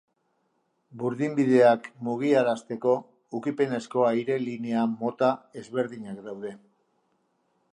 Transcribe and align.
Burdinbideak 1.01 1.89
mugiarazteko 2.07 2.93
ukipenezko 3.41 4.07
aire-linea 4.13 4.87
mota 4.95 5.31
ezberdinak 5.63 6.25
daude. 6.31 6.57